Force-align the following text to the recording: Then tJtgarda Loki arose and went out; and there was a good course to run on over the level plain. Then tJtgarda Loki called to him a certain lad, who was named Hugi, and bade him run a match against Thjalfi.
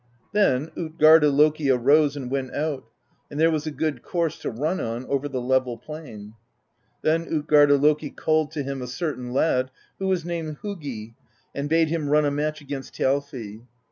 Then 0.33 0.69
tJtgarda 0.75 1.31
Loki 1.31 1.69
arose 1.69 2.15
and 2.15 2.31
went 2.31 2.55
out; 2.55 2.87
and 3.29 3.39
there 3.39 3.51
was 3.51 3.67
a 3.67 3.69
good 3.71 4.01
course 4.01 4.39
to 4.39 4.49
run 4.49 4.79
on 4.81 5.05
over 5.05 5.27
the 5.29 5.39
level 5.39 5.77
plain. 5.77 6.33
Then 7.03 7.27
tJtgarda 7.27 7.79
Loki 7.79 8.09
called 8.09 8.49
to 8.53 8.63
him 8.63 8.81
a 8.81 8.87
certain 8.87 9.31
lad, 9.31 9.69
who 9.99 10.07
was 10.07 10.25
named 10.25 10.57
Hugi, 10.63 11.13
and 11.53 11.69
bade 11.69 11.89
him 11.89 12.09
run 12.09 12.25
a 12.25 12.31
match 12.31 12.61
against 12.61 12.95
Thjalfi. 12.95 13.61